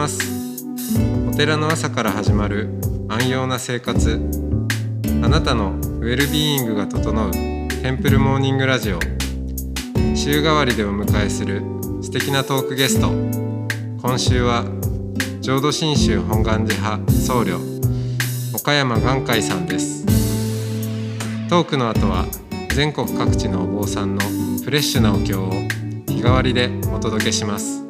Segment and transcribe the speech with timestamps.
[0.00, 0.64] ます。
[1.28, 2.70] お寺の朝から始まる
[3.06, 4.18] 安養な生活。
[5.22, 7.30] あなたのウェルビーイングが整う
[7.82, 8.98] テンプルモーニングラジオ。
[10.14, 11.60] 週替わりでお迎えする
[12.00, 13.08] 素敵なトークゲスト。
[14.00, 14.64] 今週は
[15.42, 20.06] 浄土真宗本願寺派僧侶岡山眼海さんです。
[21.50, 22.24] トークの後は
[22.74, 24.22] 全国各地のお坊さんの
[24.64, 25.50] フレッシュなお経を
[26.06, 27.89] 日替わりでお届けします。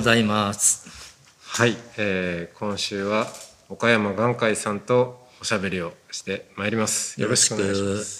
[0.00, 1.14] ございます。
[1.42, 3.26] はい、えー、今週は
[3.68, 7.20] 岡山眼海さんとおしゃべりをしてまいります。
[7.20, 7.54] よろしく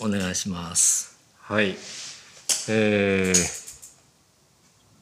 [0.04, 1.18] お願いします。
[1.40, 1.74] はい。
[2.68, 3.94] えー、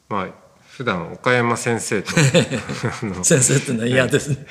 [0.09, 0.29] まあ
[0.71, 2.13] 普段岡山先生と
[3.25, 4.47] 先生ってのは嫌ですね。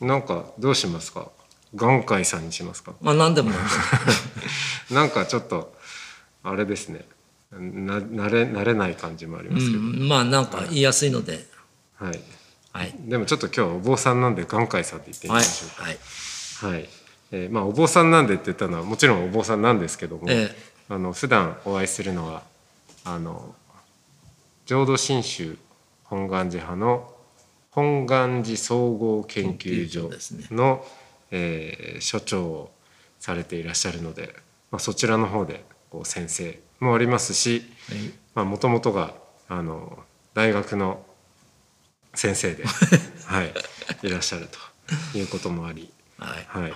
[0.00, 1.32] なんかどうしますか？
[1.74, 2.92] 眼海さんにしますか？
[3.00, 3.50] まあ何でも。
[4.92, 5.76] なんかちょっと
[6.44, 7.04] あれですね
[7.52, 11.46] な慣れ慣れない感じもありますけど、うん、まあなんか言いやすいので、
[11.94, 12.20] はい。
[12.72, 12.94] はい。
[12.98, 15.84] でもちょっと今日はお坊さんなんで眼海さんって言ってみまはいしょうか。
[15.84, 15.98] はい。
[16.72, 16.88] はい、
[17.30, 20.50] えーまあお坊さんなんでって言ったのはもちろんお坊さんなんですけども、え
[20.88, 22.42] あの普段お会いするのは
[23.04, 23.54] あの
[24.66, 25.56] 浄土真宗
[26.04, 27.12] 本願寺派の
[27.70, 30.46] 本願寺総合研究所研究所ですね。
[30.50, 30.84] の、
[31.30, 32.70] えー所長を
[33.20, 34.34] されていらっしゃるので、
[34.70, 37.64] まあ、そちらの方でこう先生もありますし
[38.34, 39.14] はいもともとが
[39.48, 39.98] あの
[40.34, 41.04] 大学の
[42.14, 42.64] 先生で、
[43.26, 43.54] はい、
[44.02, 44.48] いらっしゃる
[45.12, 45.90] ということもあり。
[46.18, 46.62] はい。
[46.62, 46.74] はい。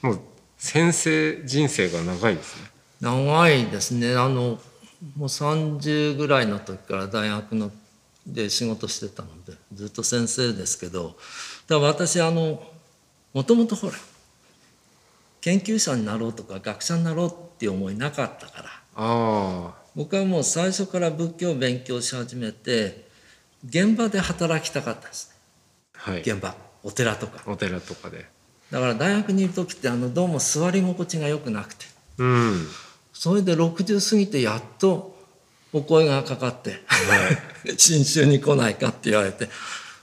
[0.00, 0.20] もう
[0.58, 2.70] 先生人生が長いですね。
[3.00, 4.14] 長いですね。
[4.14, 4.60] あの
[5.16, 7.72] もう30ぐらいの時から大学の
[8.26, 11.16] で仕事してたのでずっと先生ですけど、
[11.66, 12.62] だから私あの
[13.32, 13.94] もともとほら
[15.40, 18.81] 研究者になろうとか学者になろうっていう思いなかったから。
[18.94, 23.06] あ僕はもう最初から仏教を勉強し始めて
[23.64, 25.34] 現場で働きたかったんです
[25.94, 26.14] あ、はい。
[26.16, 28.26] ね現場お寺とかお寺とかで。
[28.70, 31.86] だから大学にいる時ってあのどうも座り心地が良くなくて
[32.18, 32.66] うん。
[33.12, 35.14] それで60過ぎてやっと
[35.72, 36.82] お声がかかって
[37.76, 39.48] 「新州に来ないか」って言われて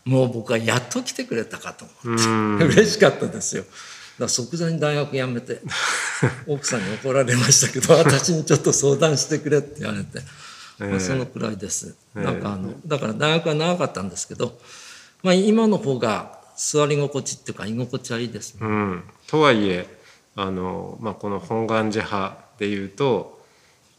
[0.05, 2.57] もう僕はやっと来てくれたかと思ってうん。
[2.69, 3.65] 嬉しかったですよ。
[4.19, 5.61] だ即座に大学辞めて
[6.47, 10.21] 奥さんに怒られましたけど 私にちょっと相談してくれって言われて、
[10.79, 14.59] まあ、そのくらいです、ええなんかあのだから大学は長かったんですけど、
[15.23, 18.59] まあ、今の方が座り心地っていうか居心地はいいですね。
[18.61, 19.03] うん。
[19.27, 19.87] とはいえ、
[20.35, 23.41] あの、まあ、この本願寺派でいうと、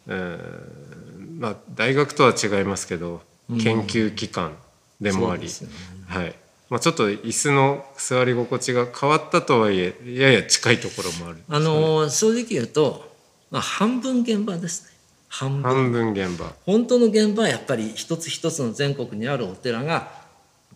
[0.07, 4.53] えーまあ、大学とは違いますけど、研究機関
[5.01, 6.35] でもあり、そうですよねはい。
[6.71, 11.43] まあ、ちょっと椅子の座り心地が変わったとはいえ、やや近いところもある。
[11.49, 13.13] あの正直言うと、
[13.51, 14.91] まあ、半分現場ですね
[15.29, 16.53] 半分半分現場。
[16.67, 20.13] 本当の現場はやっぱり一つ一つの全国にあるお寺が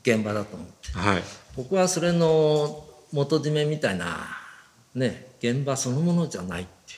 [0.03, 1.23] 現場だと思ってはい。
[1.57, 4.19] 僕はそれの元締めみたいな
[4.97, 6.97] ね現場そのものじゃないってい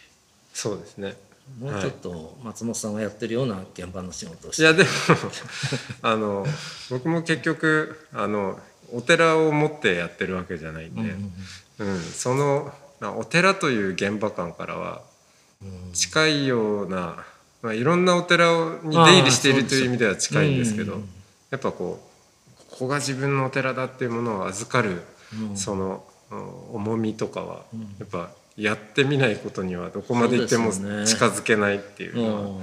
[0.54, 1.14] そうですね。
[1.60, 4.88] うもうちょっと松本さんがやってるような現場の仕事をして、いやでも
[6.00, 6.46] あの
[6.88, 8.58] 僕も結局あの
[8.92, 11.00] お寺を持ってやってるわけじゃないんで、
[11.78, 15.02] うんそのまあお寺という現場感からは
[15.92, 17.24] 近いような、
[17.62, 21.08] まあ、いろんなお寺をに出入りしているという意味では近いんですけど、うん。
[21.50, 25.02] やっぱこうここが自分のお寺だっていうものを預かる、
[25.54, 27.62] そのうん重みとかは、
[27.98, 30.82] やっぱやってみないことにはどこまで行っても近
[31.26, 32.62] づけないっていうのは、うん。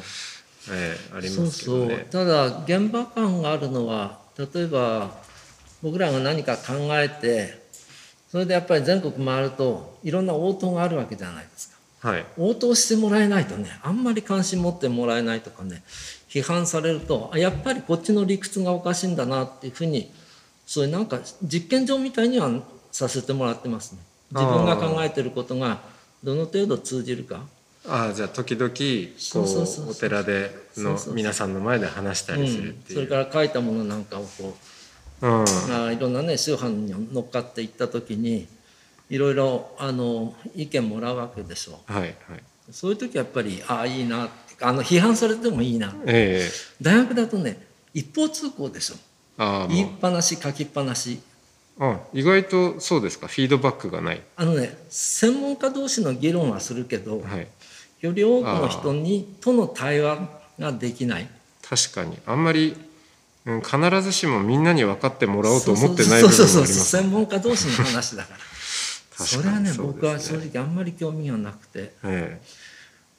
[0.71, 2.07] ええありそうますけそうどね。
[2.09, 5.22] ただ現場感があるのは例えば
[5.83, 7.61] 僕らが何か考えて
[8.31, 11.69] それでやっぱり全国回るといろんな応答があるわけじゃないです
[12.01, 12.09] か。
[12.09, 12.25] はい。
[12.37, 15.83] 応答してもらえないとねあんまり関心持ってもらえないとかね
[16.29, 20.11] 批判されるとあやっぱりこっちの理屈がおかしいんだなっていうふうに
[20.65, 22.49] そういうなんか実験場みたいには
[22.91, 23.99] させてもらってますね。
[24.31, 25.81] 自分が考えてることが
[26.23, 27.41] どの程度通じるか。
[27.85, 32.95] ああじゃあ時々こうお寺での皆さんの前で話したりするっていう。
[32.95, 34.53] それから書いたものなんかをこううん
[35.27, 38.47] まあ、いろんなね宗派に乗っかっていった時に
[39.09, 41.79] いろいろあの意見もらうわけでしょ。
[41.85, 42.13] はいはい。
[42.71, 44.29] そういう時はやっぱりああいいな
[44.61, 45.93] あの批判されてもいいな。
[46.05, 46.49] え
[46.81, 47.61] 大学だとね
[47.93, 48.95] 一方通行でしょ。
[49.37, 51.19] ああ言いっもぱなし書きっぱなし。
[51.79, 53.27] うあ意外とそうですか？
[53.27, 54.21] フィードバックがない。
[54.35, 57.47] あのね専門家同士の議論はするけど、はい。
[58.01, 60.29] より多くの人にとの対話
[60.59, 61.29] ができない。
[61.61, 62.17] 確かに。
[62.25, 62.75] あんまり、
[63.45, 66.45] うん、必ずしもみんなに分かってもらおうと思ってない部分もありそう。
[66.45, 66.85] そうそうます。
[66.85, 68.39] 専門家同士の話だから。
[69.25, 71.93] それはねそう僕は正直あんまり興味がなくて。
[72.03, 72.41] え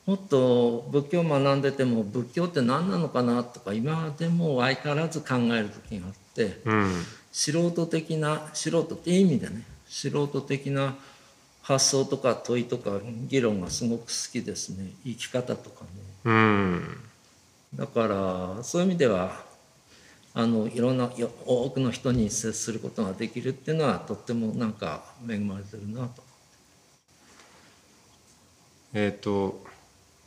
[0.07, 6.35] もっと仏教を学んでても仏教って何なのかなとか今でも相変わらず考える時があって。
[6.37, 7.05] えうん。
[7.33, 9.63] 素人的な素人って意味でね。
[9.89, 10.95] 素人的な
[11.63, 14.91] 発想とか問いとか議論がすごく好きですね。
[15.05, 15.89] 生き方とかね。
[16.25, 16.99] うん。
[17.75, 18.07] だか
[18.57, 19.43] らそういう意味では
[20.37, 21.11] あのいろんな
[21.47, 26.23] 多くの人に接することができるっていうのはとってもなんか恵まれてるなと。
[28.93, 29.65] えっ、と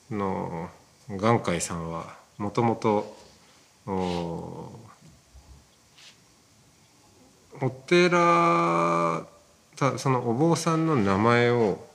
[0.09, 0.69] の
[1.09, 3.17] 眼海さんはもともと
[3.85, 4.71] お
[7.87, 9.25] 寺
[9.77, 11.85] たそのお坊さんの名前を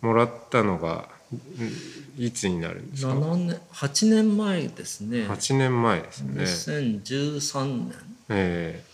[0.00, 1.09] もらったのが
[2.18, 5.26] いつになるんですか？7年8年前ですね。
[5.28, 6.42] 8年前ですね。
[6.42, 7.94] 2013年。
[8.30, 8.84] え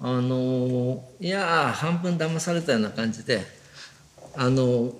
[0.00, 3.42] あのいやー半分騙されたような感じで
[4.36, 4.92] あの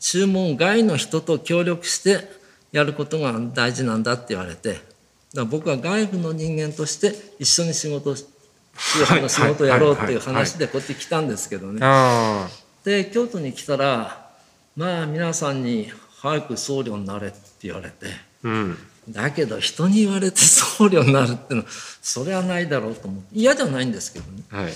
[0.00, 2.26] 注文外の人と協力して
[2.72, 4.80] やることが大事なんだって言われて
[5.50, 8.26] 僕は外部の人間として一緒に仕事を仕
[9.46, 11.78] 事をやろうっていう話でこっち来たんですけどえね。
[11.82, 12.48] あ
[12.84, 14.30] で京都に来たら
[14.74, 15.90] まあ皆さんに
[16.26, 18.06] 早く僧侶になれって言われて。
[18.06, 18.78] あうん。
[19.08, 21.68] だけど人に言われて僧侶になるっていうのは
[22.02, 23.28] それはないだろうと思って。
[23.38, 24.42] 嫌じゃないんですけどね。
[24.48, 24.64] はい。
[24.64, 24.74] やっ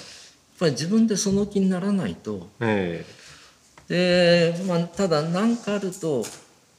[0.58, 2.48] ぱり自分でその気にならないと。
[2.60, 3.04] え
[3.88, 6.24] で、まあ、ただ何かあると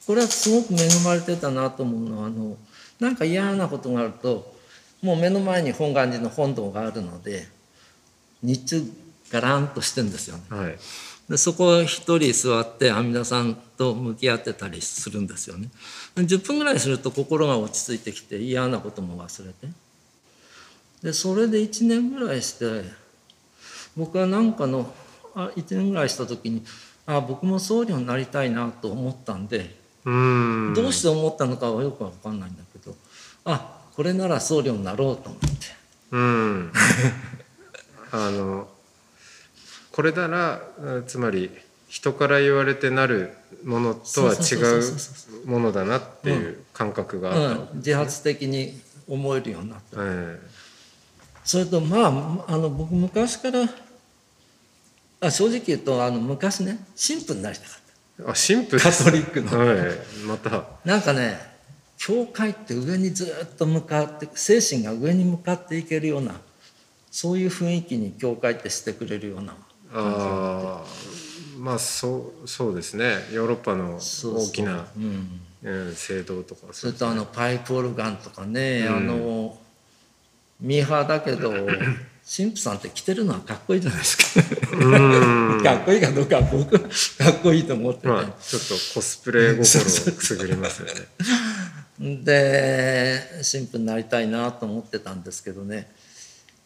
[0.06, 2.56] これはすごく恵まれてたなと思うのはあの
[2.98, 4.54] なんか嫌なことがあると
[5.02, 7.46] もう目の前に本願寺の本堂があるので
[8.42, 8.82] 日中
[9.30, 10.42] ガランとしてるんですよね。
[10.52, 10.78] えはい
[11.32, 15.70] でそこを一人座って阿弥陀さんと向き合ってたりするんですよね。
[16.16, 19.66] 10分ぐらいすると心が落ち着いてきて嫌なことも忘れて。
[21.02, 22.84] でそれで1年ぐらいして
[23.96, 24.92] 僕は何かの
[25.34, 26.62] あ1年ぐらいした時に
[27.06, 29.74] あ僕も僧侶になりたいなと思ったんで
[30.04, 30.74] うん。
[30.76, 32.94] どうして思ったのかはよく分かんないんだけど
[33.46, 35.48] あこれなら僧侶になろうと思って。
[36.10, 36.72] うん。
[38.12, 38.68] あの
[39.92, 41.50] これならうんつまり
[41.88, 43.34] 人から言われてなる
[43.64, 47.40] ものとは違そうものだなっていう感覚があった。
[47.60, 49.98] わけうん、自発的に思えるようになった。
[50.00, 50.40] え
[51.44, 52.06] それとま
[52.48, 53.68] ああの僕昔から
[55.20, 57.82] あ正直言うとあの昔ね神父になりたかっ
[58.20, 59.50] えあ神父カトリックの。
[59.72, 60.64] ええまたた。
[60.84, 61.38] なんかね
[61.98, 66.34] 教会って上にずっと向かって精神が上に向かっていけるような
[67.10, 69.54] そういう雰囲気に教会ってしてくれるような
[69.94, 70.84] ああ
[71.58, 73.14] まあそうそうですね。
[73.32, 74.86] ヨーロッパの大きな
[75.94, 76.66] 聖堂とか。
[76.72, 78.96] それとあのパイプオルガンとかね、うん。
[78.96, 79.58] あの
[80.60, 81.52] ミーハーだけど
[82.24, 84.42] 神父さんって着てるのはかっこいいじゃないですか。
[84.72, 85.62] うん。
[85.62, 86.88] かっこいいかどうかは僕か
[87.30, 89.84] っこいいと思ってて、まあちょっとコスプレ心を
[90.16, 90.94] くすぐりますよね。
[92.24, 95.92] で神父になりたいなと思ってたんですけどね。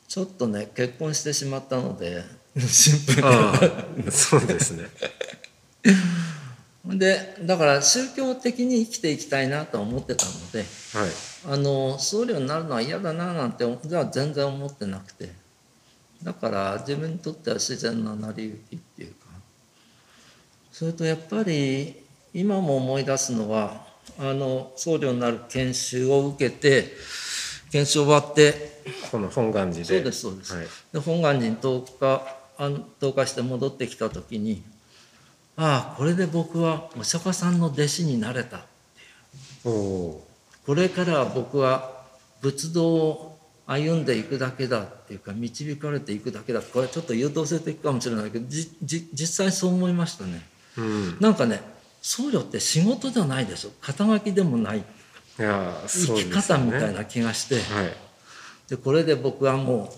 [0.09, 2.25] ちょっとね結婚してしまったので
[2.65, 3.53] 神父あ
[4.09, 4.89] あそうですね。
[6.87, 10.65] でだから宗教的に生きていきたいなと思ってたのでは
[11.07, 11.11] い。
[11.49, 15.31] あの僧侶になるのは嫌だななんてじゃあ全然思ってなくて。
[16.23, 19.27] だから自分にとっては自然な成り行きっていうか。
[20.73, 23.87] それとやっぱり今も思い出すのは
[24.19, 26.97] あの僧侶になる研修を受けて
[27.71, 29.85] 研修終わってこの本願寺で。
[29.85, 30.67] そうですそうです、はい。
[30.93, 34.63] で本願寺に10日あの10日して戻ってきた時に
[35.57, 38.61] ああこれで僕はお釈迦さんの弟子になれた
[39.65, 40.27] おお
[40.67, 41.97] これからは僕は
[42.41, 50.43] 仏道を歩んでいくだけだっていうか導かれていくだけだこれちょっと優等生的かもしれないけどじじ実際そう思いましたね。
[50.77, 51.21] ーうん。
[51.21, 51.61] なんかね
[52.01, 53.71] 僧侶って仕事じゃないでしょ。
[53.81, 54.79] 肩書きでもない。
[54.79, 54.83] い
[55.43, 57.93] やー生き方みたいな気がして、はい。
[58.69, 59.93] でこれで僕はも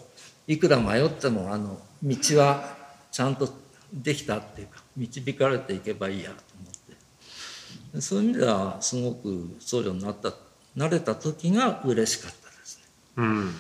[0.49, 2.77] ういくら迷ってもあの道は
[3.11, 3.49] ちゃんと
[3.93, 7.97] できたっていうか導かれていけばいいやと思って。
[7.97, 10.33] でそういう意味ではすごく僧侶になった
[10.77, 12.85] なれた時が嬉しかったですね。
[13.17, 13.55] うん。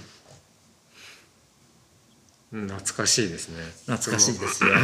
[2.50, 3.62] 懐かしいですね。
[3.86, 4.70] 懐かしいですよ。
[4.70, 4.76] も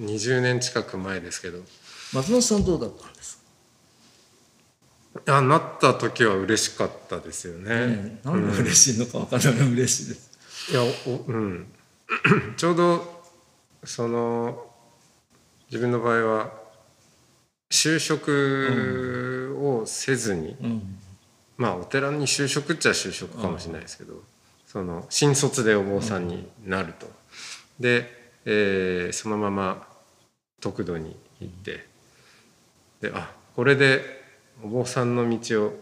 [0.00, 1.58] う20年近く前ですけど。
[2.14, 3.38] 松本さんどうだったんです
[5.24, 5.36] か？
[5.36, 7.86] あなった時は嬉しかったですよね。
[7.88, 9.72] ねなんで嬉しいのか分からない。
[9.72, 10.30] 嬉しいです。
[10.70, 10.86] いやお
[11.26, 11.66] うん
[12.56, 13.22] ちょうど
[13.84, 14.70] その
[15.70, 16.52] 自分の場合は
[17.70, 20.98] 就職をせずに、うん。
[21.56, 24.22] まあお寺に就職っちゃ就職かもしれないですけど、
[24.66, 27.10] その新卒でお坊さんになると。
[27.78, 29.86] で、えーそのまま
[30.60, 31.86] 得度に行って
[33.00, 34.02] であこれで
[34.62, 35.80] お坊さんの道を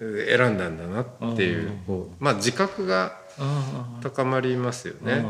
[0.00, 1.72] えー選んだんだなっていう
[2.18, 3.25] まあ自覚があ
[4.02, 5.24] 高まりますよあ、ね。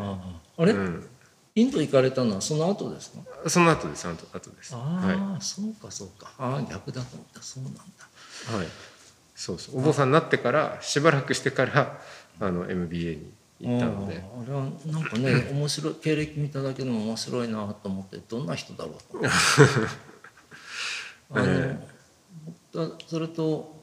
[0.59, 1.07] あれ、うん、
[1.55, 3.49] インド行かれたのはその後ですか？
[3.49, 4.75] その後です後後です。
[4.75, 6.31] あはあ、そうかそうか。
[6.39, 7.43] ああ逆だと思った。
[7.43, 7.81] そうなんだ。
[8.53, 8.67] い、はい、
[9.35, 9.79] そうそう。
[9.79, 12.01] お坊さんになってからしばらくしてから
[12.41, 14.17] あの MBA に行ったので。
[14.17, 19.19] あれはなんかね 面白い経歴見ただけでも面白いなと思ってどんな人だろう？
[19.23, 19.29] と
[21.35, 23.75] あの、だそれと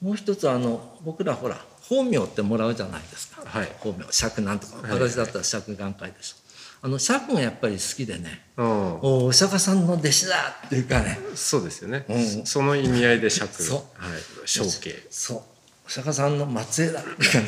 [0.00, 3.42] もう一つあの僕らほら本名ってもらうじゃないですか。
[3.44, 3.68] はい。
[3.78, 4.06] 本名。
[4.10, 4.86] 釈なんとか。
[4.86, 4.92] はい。
[4.92, 6.36] 私だったら釈眼会でしょ
[6.82, 8.42] あの釈がやっぱり好きでね。
[8.56, 8.66] うん。
[9.00, 11.18] おお釈迦さんの弟子だっていうかね。
[11.34, 12.46] そうですよね、うん。
[12.46, 13.76] その意味合いで釈そう。
[14.02, 15.42] はい、承継、そう。
[15.86, 17.44] お釈迦さんの末裔だっていうかね。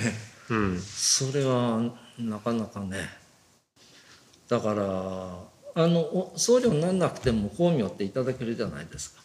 [0.51, 1.83] うん、それは
[2.19, 3.11] なかなかね。
[4.49, 9.23] だからあのお僧侶にならなくても本名っていただけるじゃないですか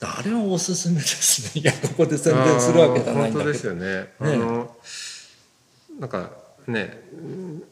[0.00, 1.62] あれはおすすめですね。
[1.62, 3.44] いやここで宣伝するわけじゃないんだけど。
[3.44, 4.12] 本当ですよね。
[4.18, 4.76] あの
[5.98, 6.30] なんか
[6.66, 7.62] ねうん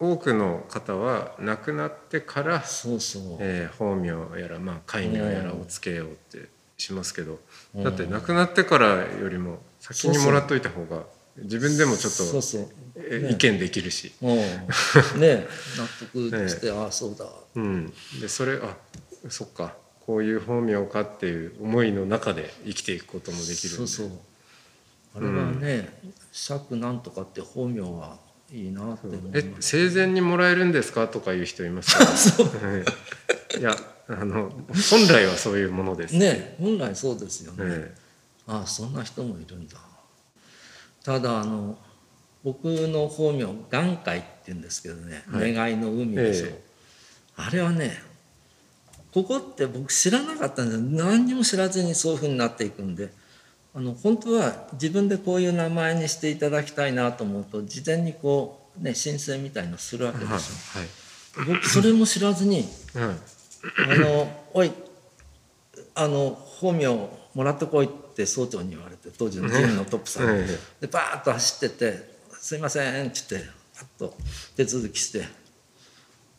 [0.00, 7.40] 多くの方は亡くなってから、そうそう、えー本名やら、まあ、戒名やらをつけようってしますけど、
[7.74, 7.84] うん。
[7.84, 11.02] だって亡くなってからよりも先にもらっといた方が
[11.38, 12.60] 自分でもちょっとそうそう。
[12.62, 13.28] ねえ。
[13.32, 14.36] 意見できるし、うん。
[14.36, 15.46] ね
[15.76, 17.26] 納得して、ああそうだ。
[17.56, 18.76] うん、でそれあ
[19.28, 19.74] そっか
[20.08, 24.10] こういう本名かっていう思いの中で生きていくこともできるそうそう。
[25.14, 25.86] あれはね
[26.32, 28.16] 釈なんとかって本名は
[28.50, 31.94] いいなってえ生前にもらえるんですかとかいう人います
[32.38, 32.84] から、ね、
[33.60, 33.62] い。
[33.62, 33.76] や
[34.08, 34.50] あの
[34.90, 37.94] 本来はそういうものです、ね本来そうですよね、え
[38.46, 39.76] ああそんな人もいるんだ。
[41.04, 41.76] ただあの
[42.42, 45.52] 僕の本名眼海って言うんですけどね、はい。
[45.52, 46.62] 願いの海でしょ、ええ。
[47.36, 48.07] あれはね
[49.12, 53.10] ここって僕知らなかったんですよ何にも知らずにそういうふうになっていくんで
[53.74, 63.16] あの本当は自分でこういう名前にしていただきたいなと思うと事前にこうね申請みたいのするわけでしはいょ僕それも知らずにはいはい
[63.92, 64.72] あの「おい
[65.94, 70.42] あの本名もらってこい」って総長に言われて当時の陣のトップさんに。
[70.42, 74.16] ええでバーッと走ってって「すいません」って言ってパッと
[74.56, 75.24] 手続きして。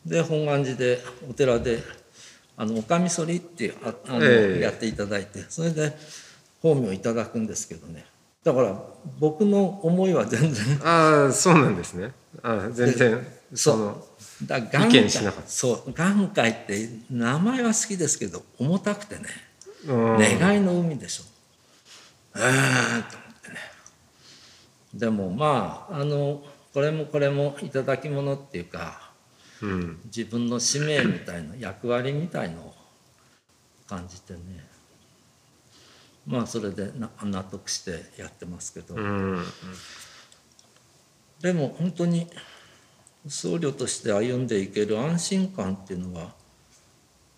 [0.06, 1.84] で本願寺でお寺で
[2.62, 4.60] あのおかみそりっていうああの、ええ。
[4.60, 5.96] やっていただいてそれで
[6.62, 8.06] 本名いただくんですけどね。
[8.44, 8.84] だから
[9.18, 12.12] 僕の思いは全然ああそうなんですね。
[12.44, 14.06] ああ全然その
[14.46, 15.50] だから意見しなかった。
[15.50, 15.94] そう。
[15.94, 19.22] 眼界って名前は好きですけど重たくてね。
[19.88, 21.24] うん願いの海でしょ。
[22.36, 23.56] うーんと思ってね。
[24.94, 29.09] でもまああのこれもこれもいただき物っていうか
[29.62, 32.76] うん自分の使命みたいな役割みたいのを
[33.88, 34.40] 感じてね。
[36.28, 39.44] まあそれでな納得してやってますけど、うん
[41.42, 42.28] でも本当に
[43.28, 46.34] 僧侶として歩んでいける安心感っていうのは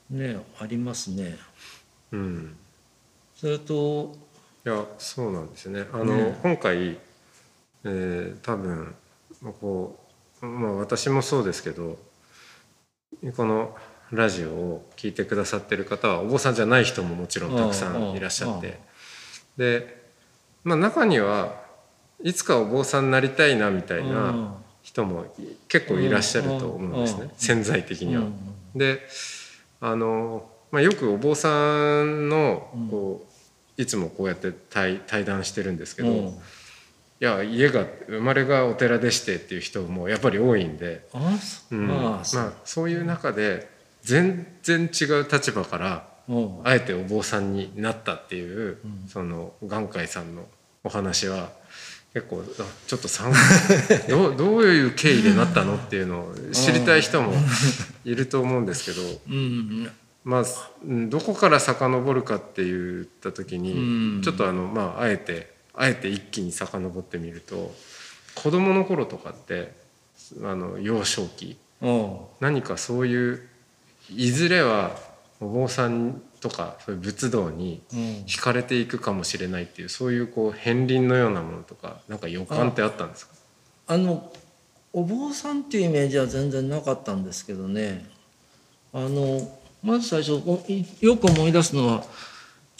[0.09, 1.37] ねありますね。
[2.11, 2.55] うん
[3.35, 4.15] それと
[4.65, 5.87] いやそうなんですよね。
[5.91, 6.39] あの、ね。
[6.43, 6.99] 今回、
[7.83, 8.93] えー多分
[9.59, 9.99] こ
[10.41, 11.97] う、まあ、私もそうですけど
[13.35, 13.75] この
[14.11, 18.79] ラジオを聞いてくださってる方はお坊さんじゃない人ももちろんたくさんいらっしゃって。
[19.57, 20.03] で、
[20.63, 21.61] まあ、中には
[22.23, 25.25] いつかお坊さんになりたいなみたいな人も
[25.67, 27.29] 結構いらっしゃると思うんですね。
[27.37, 28.21] 潜在的には。
[28.21, 28.33] うん
[28.75, 29.01] で
[29.81, 33.27] あの、まあ、よくお坊さんのこ
[33.77, 36.39] ういつもこうやって対対談してるんですけど、うん
[37.21, 41.87] いや家が生まれがお寺でしてっていう人もやっぱり多いんで、あそうん。
[41.87, 43.69] まあまあ、そういう中で
[44.01, 46.61] 全然違う立場からうん。
[46.63, 50.47] あえてお坊さんになったっていう、その眼海さんの
[50.83, 51.51] お話は
[52.15, 53.31] 結構あちょっと参
[54.09, 57.35] どうどういう経緯でなったのっていうのを知りたい人も
[58.03, 59.21] いると思うんですけど。
[59.29, 59.91] うん。
[60.23, 60.43] まあ
[60.83, 63.77] うん、どこから遡るかって言った時に、う
[64.19, 64.21] ん。
[64.23, 67.73] ちょっとあのまああえてあえて一気に遡ってみると
[68.35, 69.73] 子供の頃とかって
[70.43, 72.17] あの幼少期うん。
[72.39, 73.47] 何かそういう
[74.15, 74.91] いずれは
[75.39, 77.99] お坊さんとかそういう仏道にうん。
[78.27, 83.33] 惹かれていくかもしれないっていうそういうこう片鱗のようなものとかなんか予感ってあったんですか？
[83.87, 84.31] あの
[84.93, 88.05] お坊さんっていうイメージは全然なかったんですけどね。
[88.93, 89.41] あの
[89.81, 90.43] まず最初
[91.01, 92.03] よく思い出すのは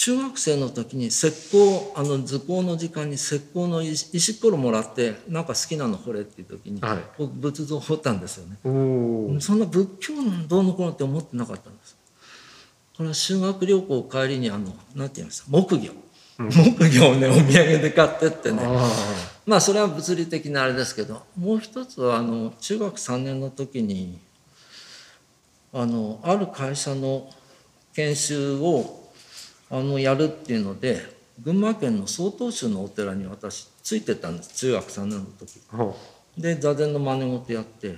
[0.02, 6.98] 中学生の時に石膏あの図工の時間に石膏の石石ころもらってなんか好きなの掘れっていう時に、はい。
[7.20, 8.58] 僕仏像掘ったんですよね。
[9.40, 11.96] そんな仏教のどうのこうのって思ってなかったんです。
[12.98, 15.92] これは修学旅行帰りにあのなんて言いました木魚、
[16.40, 18.60] 木魚をねお土産で買ってってね。
[18.64, 18.92] あ
[19.46, 24.18] まあそれは物理的なあれですけどもう一つはあの中学3年の時に
[25.72, 27.30] あのある会社の
[27.94, 29.01] 研修を
[29.72, 31.02] あのやるっていうので
[31.42, 34.54] 群馬県の曹洞宗のお寺に私ついてたんです。
[34.56, 35.62] 中学3年の時。
[36.38, 37.96] で座禅の真似事やって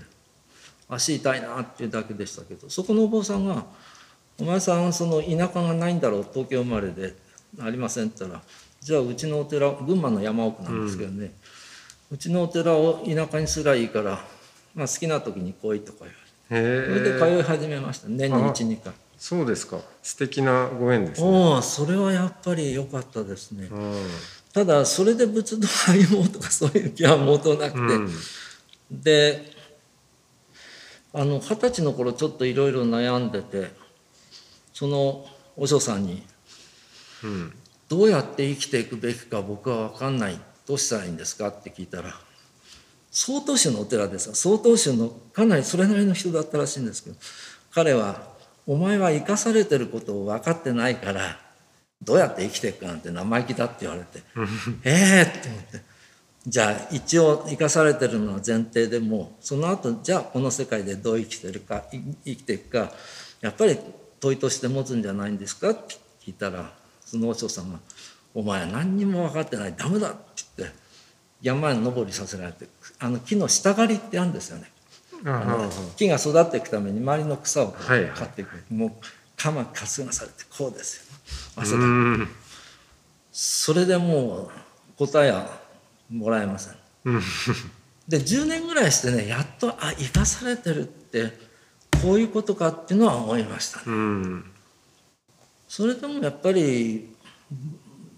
[0.87, 3.65] 足痛いなっていうだけでしたけどそこのお坊さんが
[4.39, 6.27] 「お前さんその田舎がないんだろう。
[6.31, 7.15] 東京生まれで
[7.59, 8.43] ありません」って言ったら
[8.79, 11.33] 「じゃあうちのお寺群馬の山奥なんですけどね、
[12.11, 14.23] うちのお寺を田舎にすりゃいいから、
[14.75, 16.23] まあ、好きな時に来い」とか言われて。
[16.49, 18.09] それで通えい始めました。
[18.09, 18.93] 年に12回
[19.25, 19.79] そうですか。
[20.01, 21.61] 素敵なご縁ですね。
[21.61, 23.69] それはやっぱり良かったですね。
[23.71, 23.95] うん。
[24.51, 28.11] ただそれで仏道を歩もうとかそういう気は毛頭なくて、うん。
[28.91, 29.53] で
[31.13, 33.71] あの二十歳の頃ちょっといろいろ悩んでて
[34.73, 35.25] その
[35.55, 36.21] 和尚さんに
[37.23, 37.53] うん
[37.87, 40.41] 「どうやって生きていくべきか僕は分かんない。
[40.67, 42.13] どうしたらいいんですか?」って聞いたら
[43.09, 44.35] 曹洞宗のお寺です。
[44.35, 47.15] 曹洞宗のかなりそれなりの人だったらしいんですけど
[47.71, 48.27] 彼は
[48.65, 51.38] 「お前は生かされてることを分かってないから
[52.02, 54.23] どうやって生きていくかなんて生意気だ」って言われて
[54.84, 55.93] 「ええ!」って思って。
[56.45, 62.91] じゃあ一応生かされてるのは前提でもその後じゃあこの世界でどう生きてるかい生きていくか
[63.39, 63.78] やっぱり
[64.19, 65.69] 問いとして持つんじゃないんですか？
[65.69, 66.73] って聞いたら
[67.06, 67.80] その和尚さんが
[68.36, 70.19] 「お前は何にも分かってないダメだ」って
[70.58, 70.76] 言って
[71.41, 72.67] 山に登りさせられて
[72.99, 74.69] あの木の下刈りってあるんですよね。
[75.95, 78.91] 木が育っていくために周りの草を刈っていく、もう
[79.38, 81.04] 鎌担がされてこうですよ。
[81.56, 82.30] 汗うだん
[83.32, 84.49] それでも
[84.97, 85.60] う答えは
[86.10, 86.76] もらえません。
[87.06, 87.21] うん。
[88.08, 91.32] で10年ぐらいしてねやっとあ生かされてるって
[92.02, 93.80] こういうことかっていうのは思いました。
[93.80, 94.52] ねうん。
[95.67, 97.15] それでもやっぱり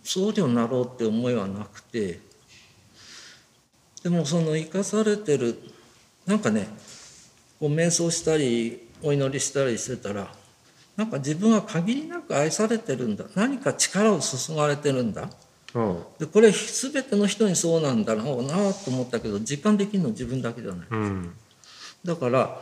[0.04, 2.20] 僧侶になろうって思いはなくて
[4.04, 5.60] でもその生かされてる
[6.26, 6.68] なんかね
[7.60, 10.34] こう瞑想したりお祈りしたりしてたら
[10.98, 13.26] なんか自分は限りなく愛されてるんだ。
[13.36, 15.30] 何か力を注がれてるんだ。
[15.74, 20.88] あでこれ全ての人にそうなんだろうなと思ったけど実感できるの自分だけじゃない。
[20.90, 21.34] うん。
[22.06, 22.62] だから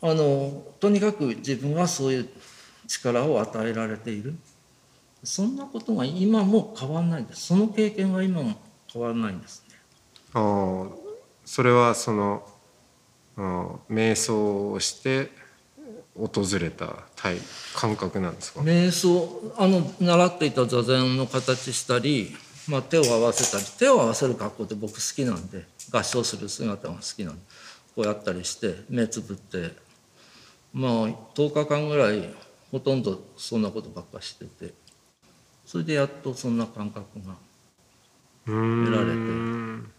[0.00, 2.28] あのとにかく自分はそういう
[2.88, 4.34] 力を与えられている。
[5.22, 7.46] そんなことが今も変わらないんです。
[7.46, 8.54] その経験は今も
[8.90, 9.76] 変わらないんですね。
[10.32, 11.03] ああ
[11.44, 12.46] それはその
[13.36, 15.30] ああ瞑想をして
[16.16, 16.30] 訪
[16.60, 17.36] れた体
[17.74, 18.60] 感覚なんですか？
[18.60, 22.34] 瞑想あの習っていた座禅の形したり、
[22.68, 27.40] まあ、手を合わせたり手を合わせる格好って僕好きなんで合唱する姿が好きなんで
[27.96, 29.72] こうやったりして目つぶって
[30.72, 30.90] まあ
[31.34, 32.32] 10日間ぐらい
[32.70, 34.72] ほとんどそんなことばっかしてて
[35.66, 37.34] それでやっとそんな感覚が
[38.46, 39.94] 得られて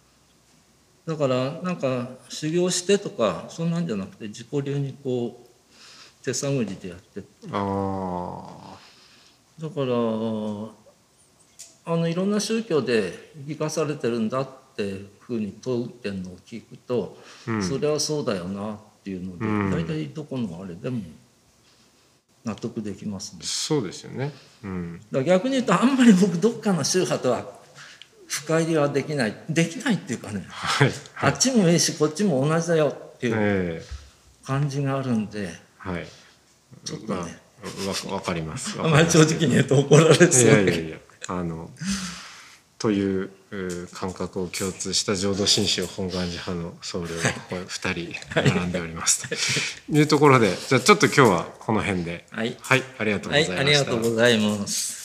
[1.07, 8.77] だからなんか修行してとかそんなんじゃなくて自己流にこう手探りでやってあ
[9.61, 9.85] だから
[11.87, 17.63] あのいろんな宗教で生かされてるんだっていうふうに問うてんのを聞くと、うん。
[17.63, 19.71] それはそうだよなっていうので、うん。
[19.71, 21.01] 大体どこのあれでも
[22.43, 23.39] 納得できますね。
[23.43, 23.45] あ。
[23.45, 24.33] そうですよね。
[24.63, 25.01] うん。
[25.11, 27.45] だ逆に言うとあんまり僕どっかの宗派とは
[28.27, 29.35] 深入りはできない。
[29.49, 33.85] できないっていうかね、はいあっちもいいしこっちも同じだよっていうええ。
[34.45, 36.05] 感じがあるんで、はい。
[36.83, 37.37] ちょっとね。
[37.63, 38.79] まあ、わわかります。
[38.79, 41.71] あまり正直に言うと怒られそういやいやいやあの
[42.77, 49.27] というう感覚を共通した浄土真宗本願寺派の僧侶がこれ2人並んでおります。
[49.27, 49.35] と
[49.97, 52.25] いうところでじゃあちょっと今日はこの辺で。
[52.31, 52.55] はい。
[52.61, 55.04] はいありがとうごはい、ざいました、ありがとうございます。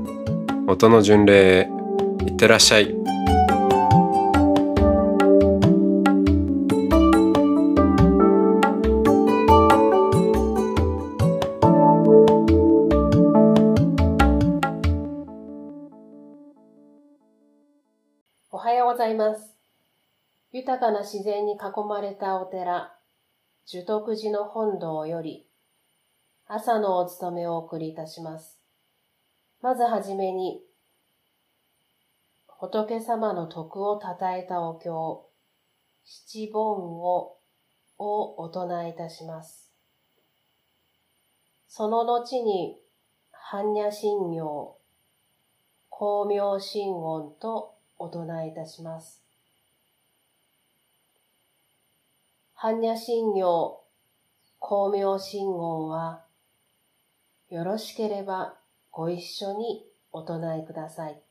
[0.67, 1.69] 音の巡礼へ
[2.25, 2.95] いってらっしゃい
[18.51, 19.55] おはようございます。
[20.51, 22.93] 豊かな自然に囲まれたお寺、
[23.65, 25.47] 樹徳寺の本堂より、
[26.47, 28.60] 朝のお勤めをお送りいたします。
[29.61, 30.59] まずはじめに、
[32.47, 35.29] 仏様の徳を称えたお経、
[36.03, 37.37] 七本を、
[37.99, 39.71] をお唱えいたします。
[41.67, 42.79] その後に、
[43.51, 44.75] 般若心経、
[45.91, 49.21] 光明心音とお唱えいたします。
[52.57, 53.79] 般若心経、
[54.59, 56.23] 光明心音は、
[57.49, 58.55] よろしければ
[58.91, 61.30] ご一緒にお唱えください。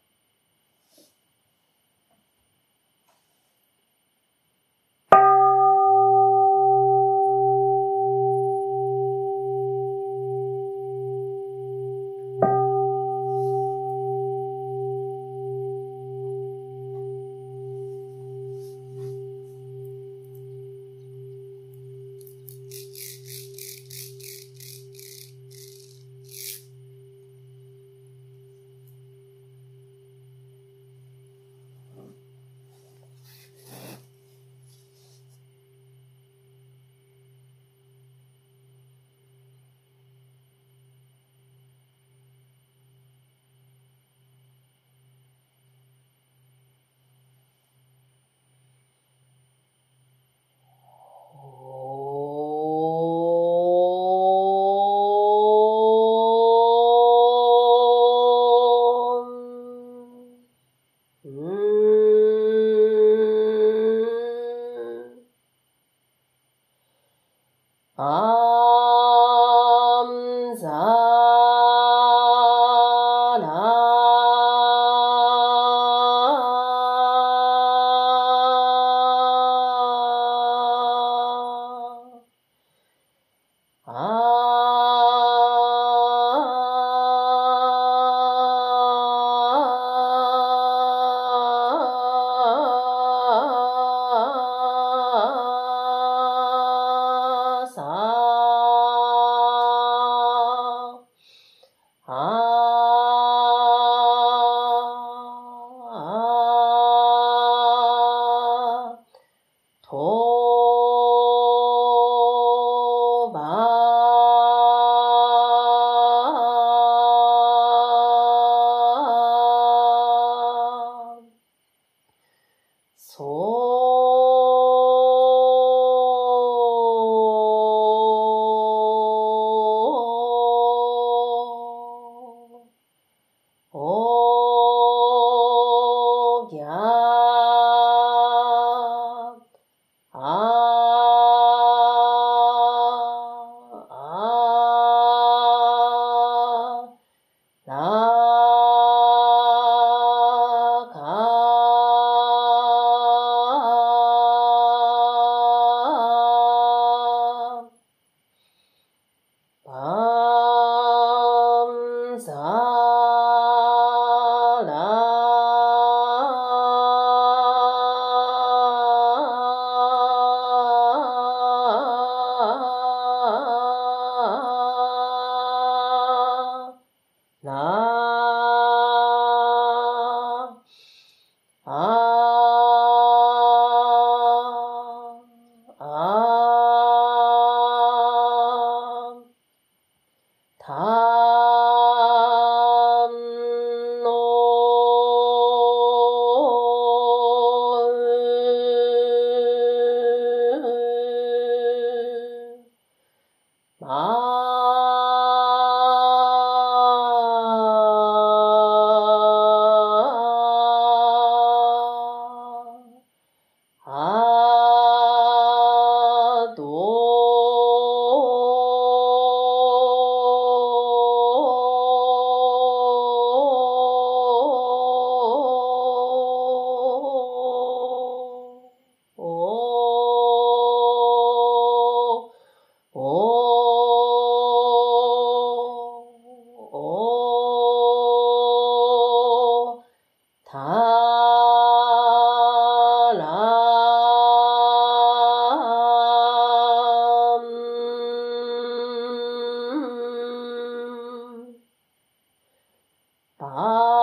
[253.40, 253.99] 啊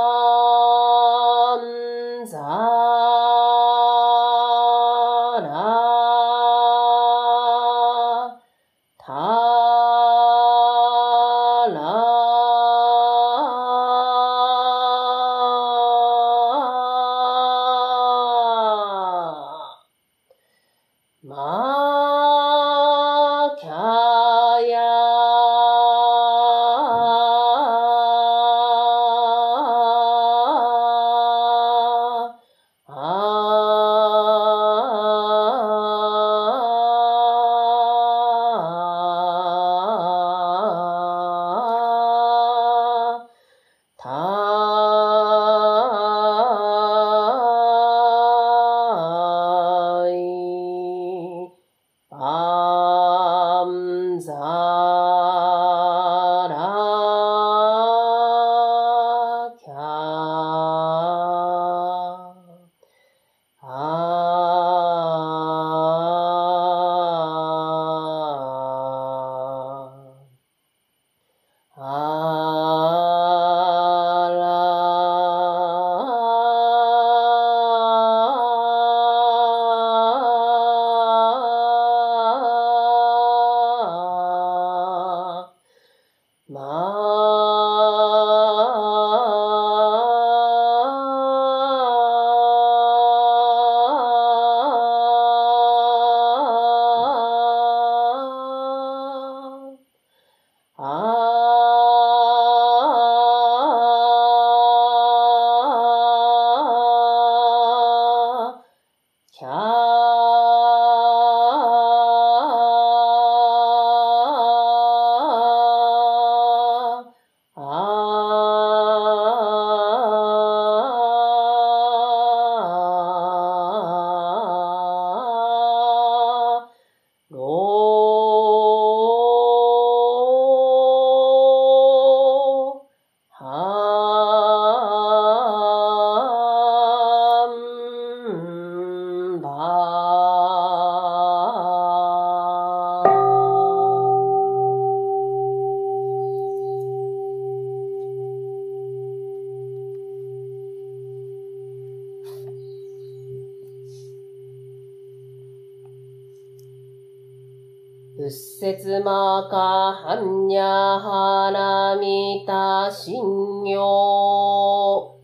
[159.50, 165.18] かはんにゃはなみたしんよょ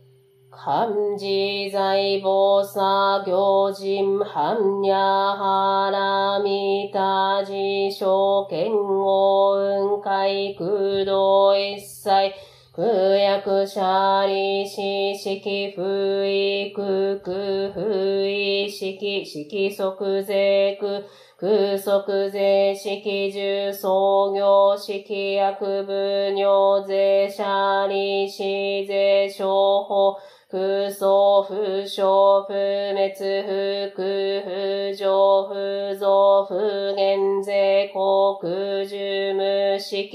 [0.49, 12.33] かんじざいぼさぎょうじんはんにゃはなみたじしょうけんおうんかいくどいっさい
[12.73, 17.79] くやくしゃりししきふいく空不
[18.25, 21.03] 意式式即税空
[21.39, 25.93] 空足税式重創業式薬部
[26.35, 28.37] 尿税者利子
[28.85, 30.19] 税商法
[30.51, 31.07] 空想
[31.47, 31.55] 不
[31.87, 33.15] 詳不滅
[33.95, 36.55] 不空不上不増不
[36.95, 40.09] 減税航空重無式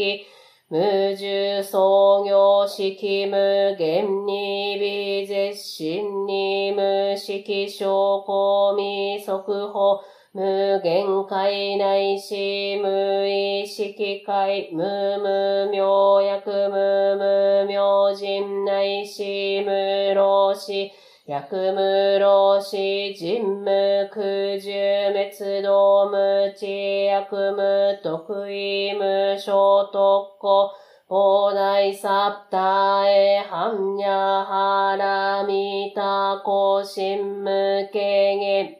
[0.71, 9.99] 無重創業式無限に微絶心に無式証拠未速報
[10.35, 20.93] 無限界内し無意識界無無明薬無無明人内し無老死。
[21.29, 24.71] 百無老死人無空十
[25.13, 30.71] 滅動無知役無得意無小特攻
[31.07, 38.78] 法大サプタエハンニャハラミタコシンムケゲ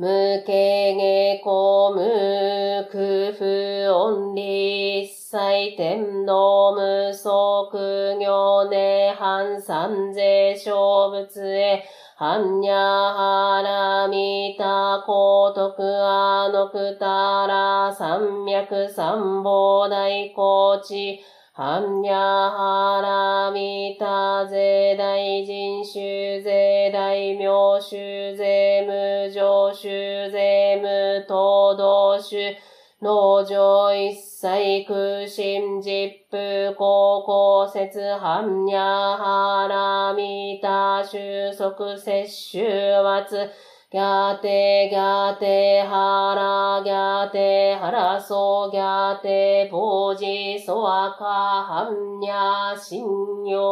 [0.00, 0.06] 無
[0.46, 3.44] 形下公無空不
[3.92, 11.82] 音理一切天道無足行涅槃三世小仏へ。
[12.16, 21.18] 般若波羅蜜多高徳あのくたら三脈三宝大高地。
[21.58, 32.54] 般若波羅蜜多税大人衆税大名衆税無常衆税無東道衆
[33.02, 42.62] 農場一切空心実プ高校節般若ハラミタ収束摂取
[43.04, 43.50] 圧。
[43.90, 51.24] ギャテギャテハラギャテハラソギャテポジソアカ
[51.64, 53.64] ハンニャシンヨ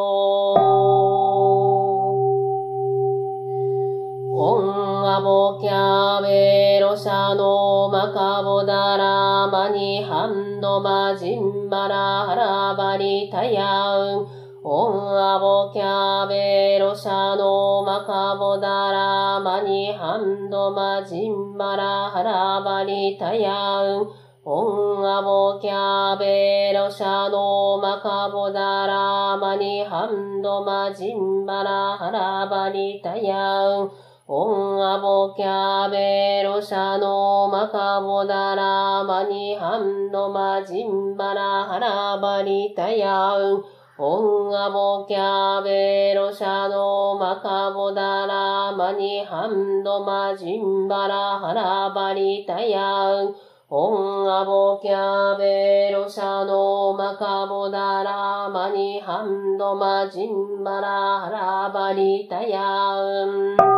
[4.32, 14.35] オンアボキャベロシャノマカボダラマニハンドマジンバラハラバリタヤウン
[14.68, 24.08] オンアボキャベロシャノマカボダラマニハンドマジンバラハラバリタヤウン。
[24.44, 33.90] オンアボキャベロシャノマカボダラマニハンドマジンバラハラバリタヤウン。
[34.26, 43.75] オンアボキャベロシャノマカボダラマニハンドマジンバラハラバリタヤウン。
[43.98, 52.78] オンアボキャベロシャノマカボダラマニハンドマジンバラハラバリタヤ
[53.22, 53.34] ン
[53.70, 62.60] オンアボキャベロシャノマカボダラマニハンドマジンバラハラバリタヤ
[63.24, 63.75] ン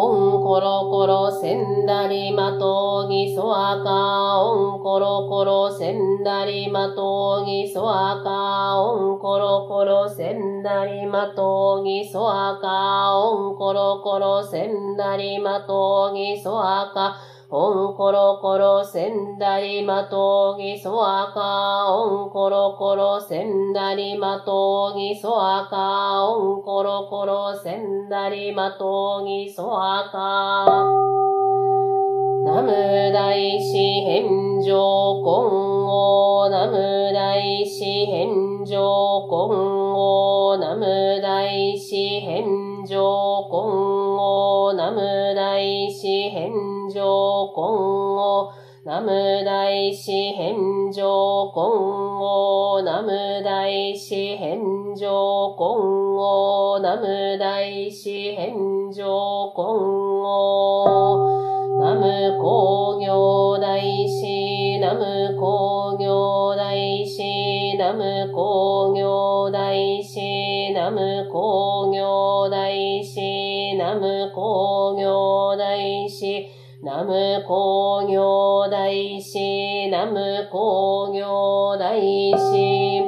[0.00, 4.40] オンコロコロせんだりまとうぎそあか。
[4.44, 8.80] オンコロコロせんだりまとうぎそあか。
[8.80, 17.16] オンコロコロせんだりまとうぎそあかオンコロコロせんだりまとうぎそあか。
[17.50, 26.26] オンコロコロセンダリマトギソアカオンコロコロセンダリマトギソアカ。
[26.26, 30.66] オンコロコロセンダリマトギソアカ
[32.44, 32.70] ナム
[33.14, 36.76] 大師返上今後ナム
[37.14, 39.77] 大師返上今後
[48.98, 54.58] ナム大師返上今後ナム大師返
[54.96, 59.64] 上今後ナム大師返上今
[60.20, 74.17] 後ナム工業大師ナム工業大師ナム工業大師ナム工業大師ナム工業大師
[76.98, 83.00] ナム工業大師ナム工業大師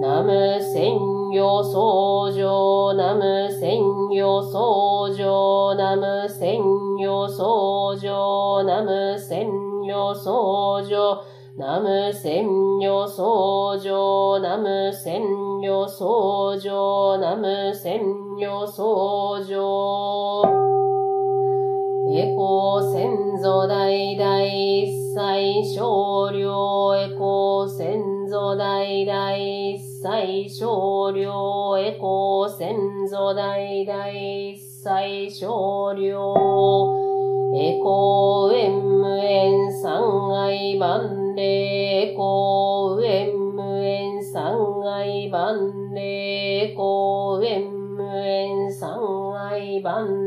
[0.00, 3.80] ナム専用相乗ナム専
[4.14, 6.62] 用相乗ナム専
[7.00, 9.48] 用相乗ナム専
[9.88, 11.24] 用相乗
[11.58, 12.46] ナム専
[12.80, 15.24] 用相乗ナム専
[15.64, 18.00] 用相乗ナム専
[18.38, 19.89] 用相乗
[23.42, 27.98] 祖代々一切少量エコ先
[28.28, 32.76] 祖代々一切少量エコ先
[33.08, 36.20] 祖代々一切少量
[37.54, 44.54] エコエムエン三愛万礼エコエムエン三
[44.86, 48.90] 愛万礼エコエムエン三
[49.50, 50.19] 愛万礼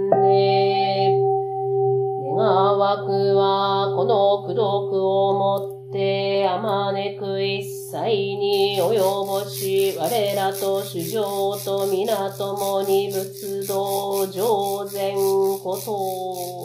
[2.94, 16.63] 悪はこの功徳をもってあまねく一切に及ぼし、我らと主上と皆ともに仏道上善こと。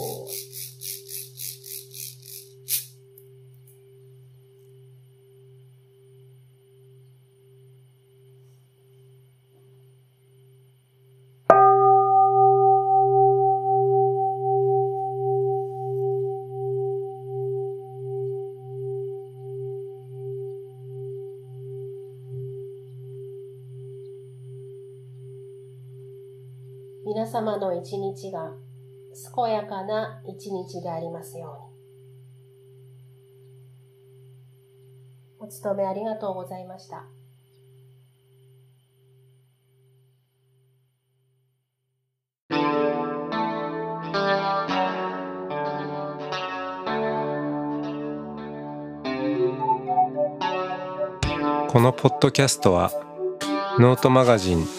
[27.09, 28.51] 皆様の一日が
[29.35, 31.57] 健やかな一日でありますよ
[35.39, 35.47] うに。
[35.47, 37.07] お勤めありがとうございました。
[51.69, 52.91] このポッドキャストは
[53.79, 54.78] ノートマガジン